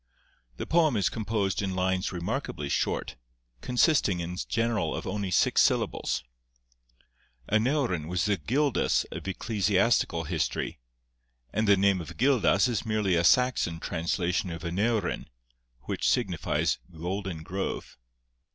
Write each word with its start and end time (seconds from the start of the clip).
The 0.57 0.65
poem 0.65 0.97
is 0.97 1.09
composed 1.09 1.61
in 1.61 1.75
lines 1.75 2.11
remarkably 2.11 2.69
short, 2.69 3.17
consisting 3.61 4.19
in 4.19 4.35
general 4.49 4.95
of 4.95 5.05
only 5.05 5.29
six 5.29 5.61
syllables. 5.61 6.23
Aneurin 7.47 8.07
was 8.07 8.25
the 8.25 8.37
Gildas 8.37 9.05
of 9.11 9.27
ecclesiastical 9.27 10.23
history, 10.23 10.79
and 11.53 11.67
the 11.67 11.77
name 11.77 12.01
of 12.01 12.17
Gildas 12.17 12.67
is 12.67 12.83
merely 12.83 13.13
a 13.13 13.23
Saxon 13.23 13.79
translation 13.79 14.49
of 14.49 14.63
Aneurin, 14.65 15.27
which 15.81 16.09
signifies 16.09 16.79
golden 16.91 17.43
grove. 17.43 17.95